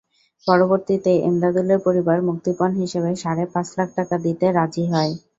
পরবর্তীতে 0.47 1.11
এমদাদুলের 1.21 1.79
পরিবার 1.85 2.17
মুক্তিপণ 2.27 2.69
হিসেবে 2.81 3.11
সাড়ে 3.15 3.43
পাঁচ 3.53 3.67
লাখ 3.77 3.89
টাকা 3.97 4.15
দিতে 4.25 4.45
রাজি 4.51 4.83
হয়। 4.91 5.11